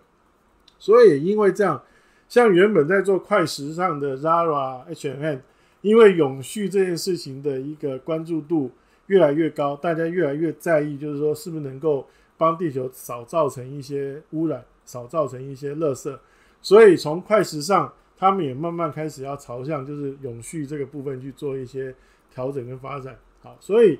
[0.78, 1.82] 所以因为这样，
[2.28, 5.38] 像原本在做快时尚的 Zara、H&M，
[5.82, 8.70] 因为永续这件事情的一个关注度
[9.06, 16.18] 越来越高，大家越来越在意，就是说是不是能够帮地球少造成一些污染，少造成一些垃圾。
[16.62, 21.94] 所以从快时尚，他们也慢慢开始要朝向就是永续这个部分去做一些
[22.30, 23.18] 调整跟发展。
[23.40, 23.98] 好，所以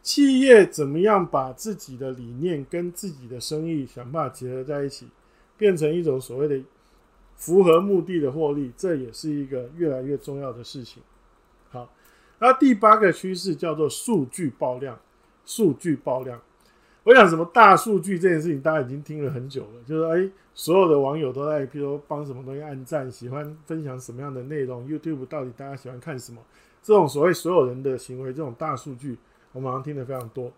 [0.00, 5.06] 企业怎么样把自己的理念跟自己的生意想办法结合在一起，
[5.58, 6.58] 变成一种所谓的
[7.36, 11.02] 符合目的的获利，这也是一个越来越重要的事情。
[11.68, 11.92] 好，
[12.38, 14.98] 那第八个趋势叫做数据爆量，
[15.44, 16.40] 数据爆量。
[17.10, 19.82] 我想什么大数据这件事情，大家已经听了很久了。
[19.84, 26.40] 就是说，哎，所有的网友都在，比如说帮什么东西按赞，喜欢分享什么样的内容，YouTube 到底大家喜欢看什么？
[26.80, 29.18] 这种所谓所有人的行为，这种大数据，
[29.50, 30.52] 我们好像听得非常多。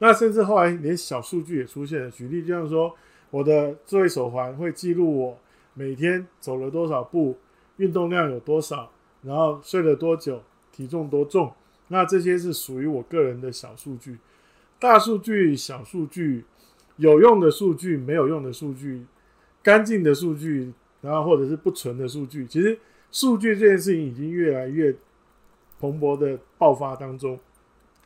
[0.00, 2.10] 那甚至后来连小数据也出现了。
[2.10, 2.94] 举例就像说，
[3.30, 5.38] 我的智慧手环会记录我
[5.72, 7.38] 每天走了多少步，
[7.78, 8.90] 运动量有多少，
[9.22, 11.50] 然后睡了多久，体重多重。
[11.88, 14.18] 那这些是属于我个人的小数据。
[14.78, 16.44] 大数据、小数据、
[16.96, 19.06] 有用的数据、没有用的数据、
[19.62, 22.78] 干净的数据，然后或者是不纯的数据，其实
[23.10, 24.94] 数据这件事情已经越来越
[25.80, 27.38] 蓬勃的爆发当中。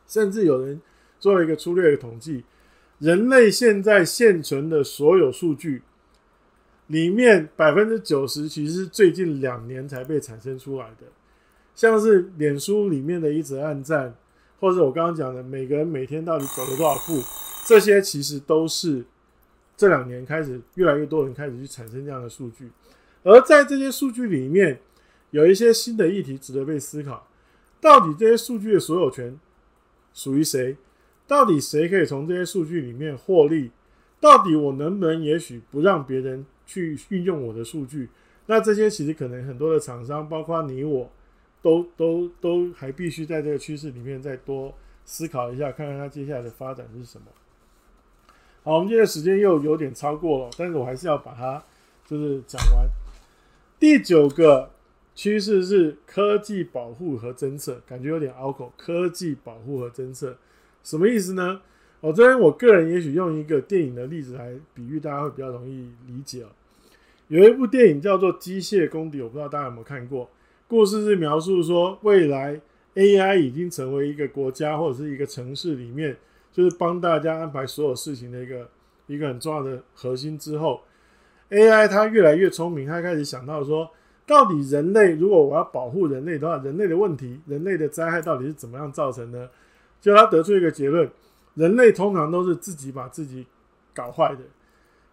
[0.07, 0.81] 甚至有人
[1.19, 2.43] 做了一个粗略的统计，
[2.99, 5.81] 人类现在现存的所有数据
[6.87, 11.07] 里面，百分之九十其实是最近两年才被产生出来的，
[11.75, 14.15] 像是脸书里面的一则暗赞。
[14.61, 17.19] 或者我刚刚讲的，每个人每天到底走了多少步，
[17.65, 19.03] 这些其实都是
[19.75, 22.69] 这两年开始越来越多人开始去产生这样的数据。
[23.23, 24.79] 而在这些数据里面，
[25.31, 27.27] 有一些新的议题值得被思考：
[27.81, 29.35] 到底这些数据的所有权
[30.13, 30.77] 属于谁？
[31.25, 33.71] 到底谁可以从这些数据里面获利？
[34.19, 38.09] 到底我能不能也许不让别人去运用我的数据？
[38.45, 41.11] 那这些其实可能很多的厂商，包括你我。
[41.61, 44.73] 都都都还必须在这个趋势里面再多
[45.05, 47.27] 思考一下，看看它接下来的发展是什么。
[48.63, 51.63] 好，我们今天时间又有点超过了，但是我还是要把它
[52.05, 52.87] 就是讲完。
[53.79, 54.71] 第九个
[55.15, 58.71] 趋势是科技保护和侦测，感觉有点拗口。
[58.77, 60.37] 科技保护和侦测
[60.83, 61.61] 什么意思呢？
[61.99, 66.47] 我这边我个人也许用一个电影的例子来比喻，大家会比较容易理解哦。
[67.27, 70.29] 有一部电影叫做《机械公敌》，我不知道大家有没有看过。
[70.71, 72.61] 故事是描述说，未来
[72.95, 76.15] AI 已经成为一个国家或者是一个城市里面，
[76.49, 78.69] 就是帮大家安排所有事情的一个
[79.05, 80.39] 一个很重要的核心。
[80.39, 80.79] 之后
[81.49, 83.91] ，AI 它越来越聪明，它开始想到说，
[84.25, 89.51] 到底人类如果我要保护人类的话，人类的问题、人类的灾害到底是怎么样造成的？
[89.99, 91.09] 就他得出一个结论：
[91.55, 93.45] 人类通常都是自己把自己
[93.93, 94.41] 搞坏的。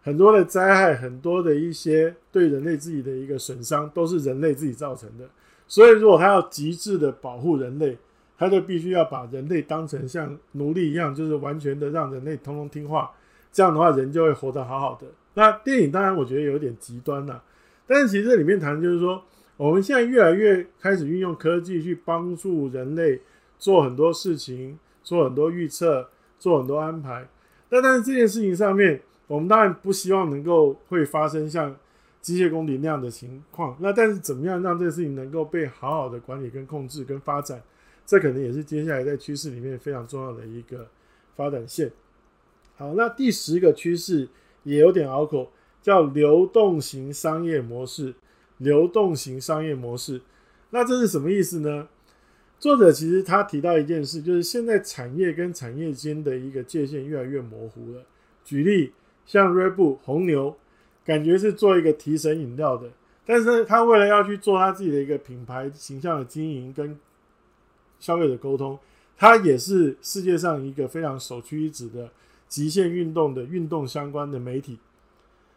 [0.03, 5.29] 很多的灾害，很多的一些对人类自己的一个损伤，都是人类自己造成的。
[5.69, 7.99] 所以，如果他要极致的保护人类，
[8.39, 13.11] 他就必须要把人类当成像奴隶一样，就是完全的让人类通通听话。
[13.53, 15.07] 这样的话，人就会活得好好的。
[15.35, 17.43] 那电影当然我觉得有点极端了，
[17.87, 19.23] 但是其实这里面谈的就是说，
[19.59, 23.21] 我们现在越来越开始运用科技去帮助人类
[23.59, 27.29] 做很多事情，做很多预测，做很多安排。
[27.69, 31.77] 但但是这件事情上面，我们当然不希望能够会发生像。
[32.29, 37.63] 机械公敌那样的情况，那但是怎么样让这个事情能够被好好的管理、跟控制、跟发展，
[38.05, 40.87] 这可能也是接下来在趋势里面非常重要的一个
[41.35, 41.91] 发展线。
[42.77, 44.29] 好，那第十个趋势
[44.65, 48.15] 也有点拗口，叫流动型商业模式。
[48.59, 50.21] 流动型商业模式，
[50.71, 51.89] 那这是什么意思呢？
[52.59, 58.03] 作者其实他提到一件事，就是现在产业跟产业间的一个界限越来越模糊了。
[58.45, 58.93] 举例，
[59.25, 60.55] 像 rebu 红牛。
[61.09, 62.87] 感觉是做一个提神饮料的，
[63.25, 66.99] 但是他为了要去做他自己的一个品牌形象的经营跟
[67.99, 68.79] 消费者沟通，
[69.17, 72.11] 他也是世界上一个非常首屈一指的
[72.47, 74.79] 极限运动的运动相关的媒体。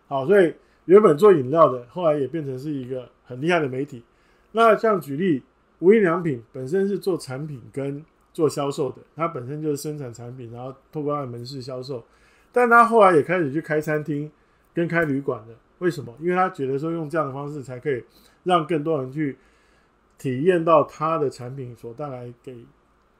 [0.08, 0.54] 好，所以
[0.86, 4.02] 原本做饮料的，后来也变成是一个很厉害的媒体。
[4.54, 5.44] 那像举例，
[5.80, 12.02] 无印良品本身是做产品跟做销售的，它本身就是生产产品，然后透过它的门市销售，
[12.54, 14.32] 但他后来也开始去开餐厅。
[14.74, 16.16] 跟开旅馆的，为什么？
[16.20, 18.04] 因为他觉得说用这样的方式才可以
[18.44, 19.38] 让更多人去
[20.18, 22.66] 体验到他的产品所带来给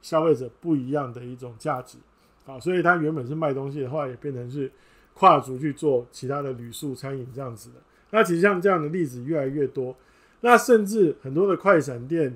[0.02, 1.98] 消费者不一样的一种价值。
[2.46, 4.72] 好，所以他原本是卖东西的话，也变成是
[5.14, 7.76] 跨足去做其他的旅宿餐饮这样子的。
[8.12, 9.96] 那其实像这样的例子越来越多。
[10.42, 12.36] 那甚至很多的快闪店、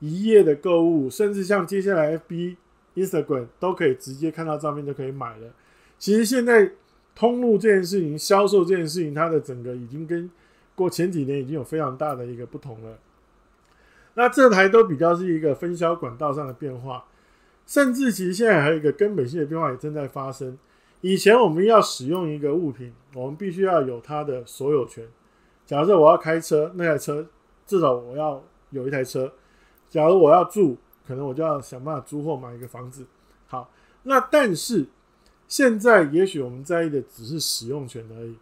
[0.00, 2.56] 一夜的购物，甚至像接下来 FB、
[2.96, 5.52] Instagram 都可以直接看到照片就可以买了。
[5.96, 6.72] 其实现在
[7.14, 10.30] 通路这件事情、销售这件事情，它的整个已经跟
[10.74, 12.98] 过前几年已经有非常大的一个不同了。
[14.14, 17.04] 那这台都比较是一个分销管道上的变化，
[17.66, 20.56] 甚至其实现在还有一个根本性的变化也正在发生。
[21.00, 25.06] 以前我们要使用一个物品，我们必须要有它的所有权。
[25.66, 27.26] 假设我要开车，那台车。
[27.66, 29.32] 至少我要有一台车。
[29.88, 30.76] 假如我要住，
[31.08, 33.06] 可能我就要想办法租或买一个房子。
[33.46, 33.70] 好，
[34.02, 34.84] 那但是
[35.46, 38.34] 现在也许我们在意的只是使用权而已。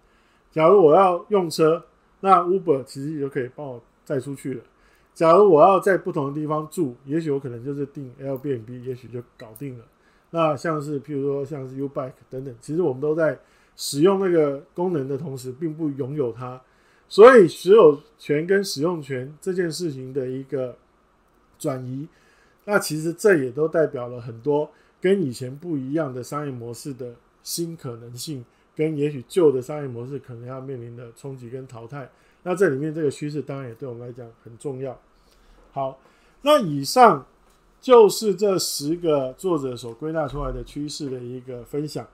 [0.50, 1.84] 假如我要用车，
[2.20, 4.62] 那 Uber 其实就可以帮我载出去了。
[5.14, 9.84] 假如我要在不同的地方住，也许我可能就是订 Airbnb，也许就搞定了。
[10.30, 13.38] 那像是譬如说像是 Ubike 等等，其实我们都在
[13.76, 16.60] 使用那个功能的同时，并不拥有它。
[17.08, 20.74] 所以，所有权跟使用权这件事情的一个
[21.58, 22.08] 转移，
[22.64, 24.70] 那其实这也都代表了很多
[25.02, 28.44] 跟以前不一样的商业模式的新可能性，
[28.76, 32.08] 跟也许旧的商业模式可能要面临的冲击跟淘汰。
[32.44, 34.98] 那这里面这个趋势当然也对我们来讲很重要。
[35.72, 35.98] 好，
[36.42, 37.26] 那以上
[37.80, 42.06] 就是这十个作者所归纳出来的趋势的一个分享。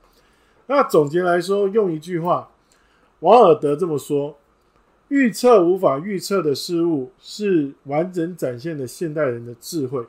[0.67, 2.51] 那总结来说，用一句话，
[3.21, 4.39] 王尔德这么说。
[5.09, 10.05] 预测无法预测的事物，是完整展现的现代人的智慧。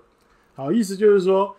[0.56, 1.56] 好，意思就是说，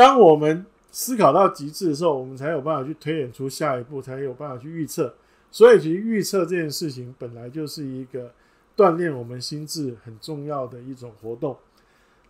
[0.00, 5.14] 当我们思考到极致的时候，我们才有办法去推演出下一步，才有办法去预测。
[5.50, 8.32] 所以，其实预测这件事情本来就是一个
[8.74, 11.54] 锻炼我们心智很重要的一种活动。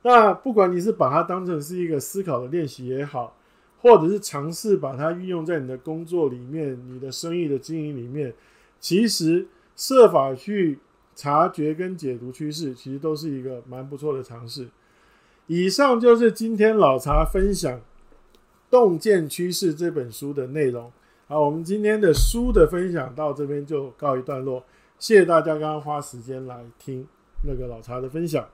[0.02, 3.36] 那不管你是把它当成是一个思考的练习也好，
[3.80, 8.34] 或者是尝试把它运用在你的工作里面、你的生意的经营里面，
[8.80, 9.46] 其实。
[9.76, 10.78] 设法去
[11.14, 14.68] 察觉跟解读趋势，其实都是一个蛮不错的尝试。
[15.52, 17.76] 以上就是今天老茶分享
[18.70, 20.92] 《洞见趋势》这本书的内容。
[21.26, 24.62] 好，我们今天的书的分享到这边就告一段落。
[25.00, 27.04] 谢谢大家刚刚花时间来听
[27.42, 28.48] 那个老茶的分享。